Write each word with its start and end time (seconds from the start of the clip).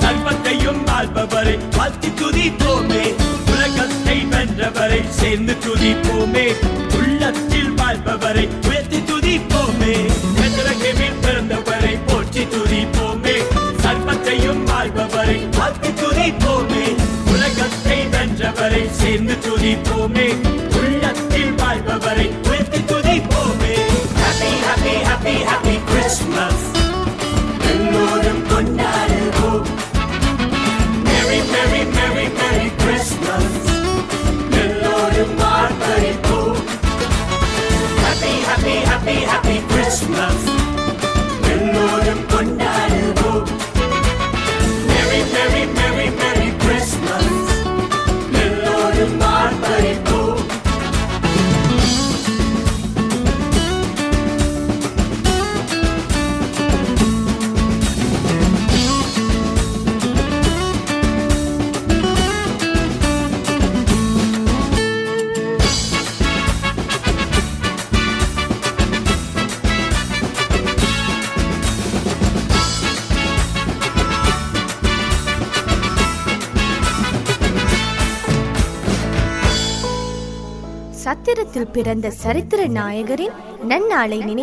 سرپت 0.00 0.48
میرے 4.78 5.00
سیری 5.12 5.94
پہ 6.02 6.19
چر 81.82 82.66
ناگری 82.68 83.28
نی 84.24 84.34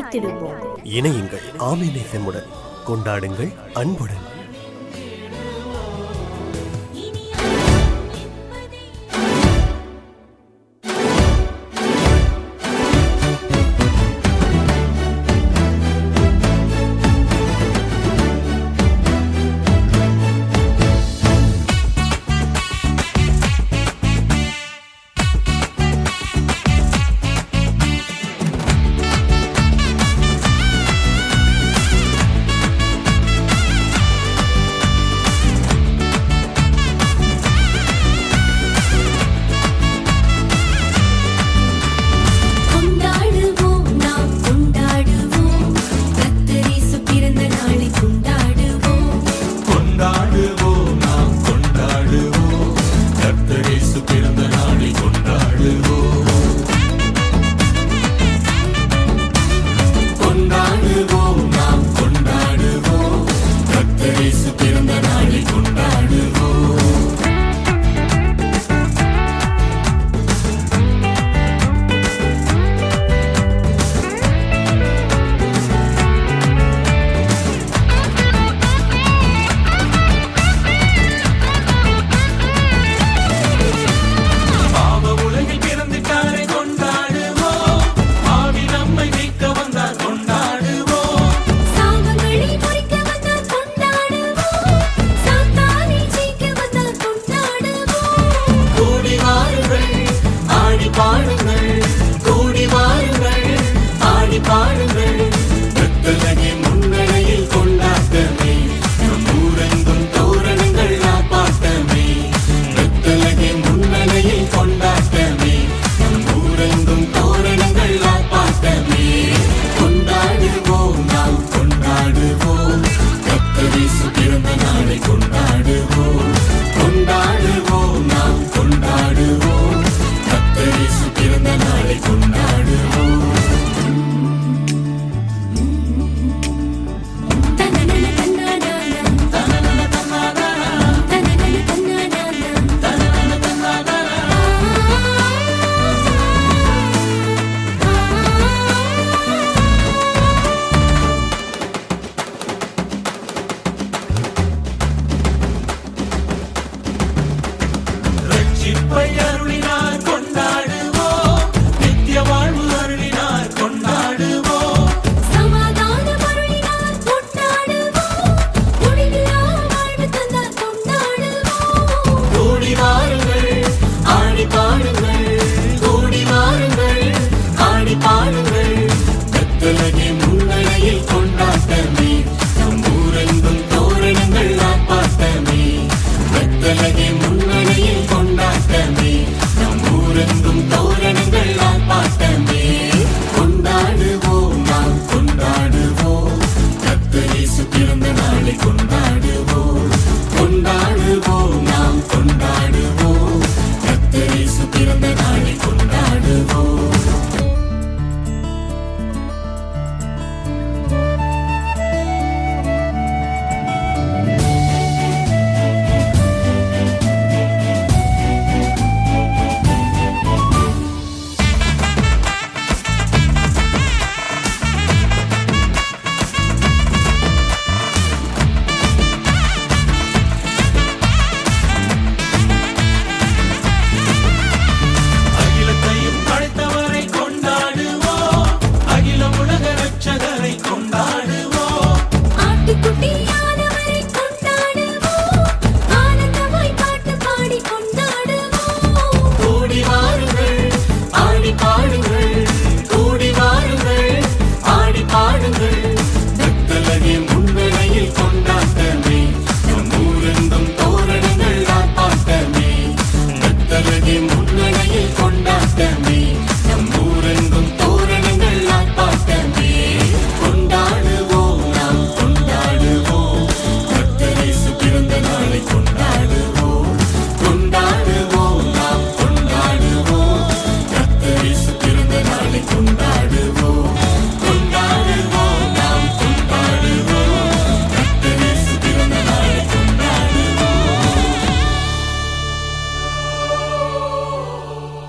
نمیگ 1.01 1.33
آمی 1.59 2.03
کو 3.75 4.26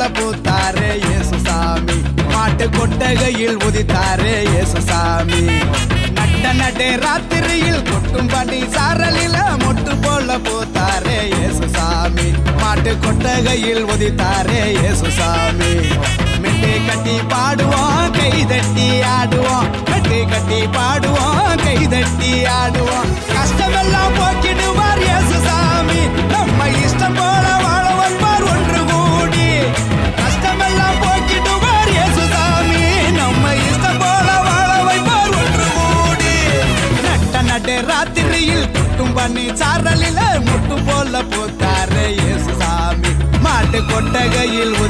سام 0.00 0.12
پیلتار 0.12 0.78
مٹھے 16.40 16.78
کٹی 16.86 17.18
پاڑو 17.30 17.70
کئی 18.14 18.44
دے 18.44 18.60
کٹی 20.30 20.66
پاڑو 20.74 21.14
کئی 21.64 21.86
دیا 21.86 22.58
آس 23.40 23.52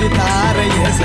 تار 0.08 0.56
اس 0.86 0.98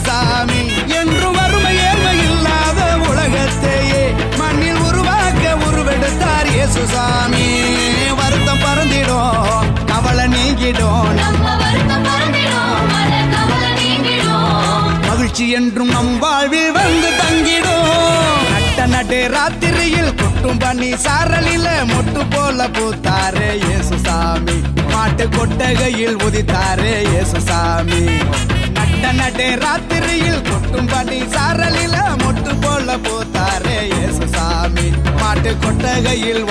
سام 0.05 0.47
مہرچی 15.03 15.55
انگی 15.55 17.61
رات 19.29 19.65
کو 20.19 20.51
سارل 20.97 21.67
مٹ 21.85 22.33
پوتا 22.33 23.31
رہی 23.33 23.81
ساٹھ 23.83 25.21
سامی 27.39 28.19
نٹ 29.11 29.39
رات 29.61 29.93
کو 30.45 30.79
سار 31.31 31.59
لو 31.79 32.97
پوتارے 33.03 33.77
یس 33.85 34.19
ساٹھ 34.31 35.47
کٹ 35.61 35.83
گیل 36.05 36.43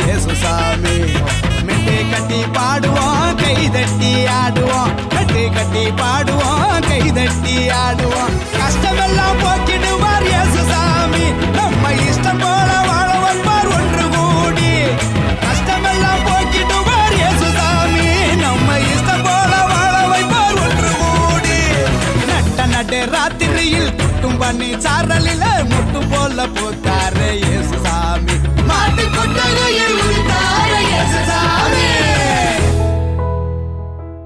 یس 0.00 0.26
سا 0.42 0.58
مو 0.76 0.96
مٹی 1.64 2.42
پاڑو 2.54 2.94
کئی 3.38 3.68
دے 3.74 3.84
کٹی 5.50 5.90
پاو 5.98 6.40
کئی 6.88 7.10
دیا 7.10 7.82
آپ 8.14 8.49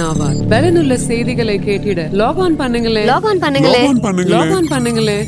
آواز 0.00 0.42
بلنڈ 3.42 4.98
لے 4.98 5.22